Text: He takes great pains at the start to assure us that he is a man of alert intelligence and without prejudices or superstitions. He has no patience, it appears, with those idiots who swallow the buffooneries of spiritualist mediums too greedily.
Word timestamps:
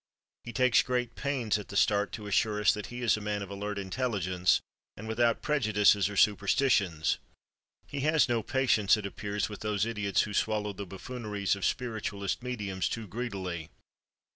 He 0.45 0.51
takes 0.51 0.81
great 0.81 1.13
pains 1.13 1.59
at 1.59 1.67
the 1.67 1.77
start 1.77 2.11
to 2.13 2.25
assure 2.25 2.59
us 2.59 2.73
that 2.73 2.87
he 2.87 3.03
is 3.03 3.15
a 3.17 3.21
man 3.21 3.43
of 3.43 3.51
alert 3.51 3.77
intelligence 3.77 4.59
and 4.97 5.07
without 5.07 5.43
prejudices 5.43 6.09
or 6.09 6.17
superstitions. 6.17 7.19
He 7.85 7.99
has 7.99 8.27
no 8.27 8.41
patience, 8.41 8.97
it 8.97 9.05
appears, 9.05 9.47
with 9.47 9.59
those 9.59 9.85
idiots 9.85 10.21
who 10.21 10.33
swallow 10.33 10.73
the 10.73 10.87
buffooneries 10.87 11.55
of 11.55 11.65
spiritualist 11.65 12.41
mediums 12.41 12.89
too 12.89 13.05
greedily. 13.07 13.69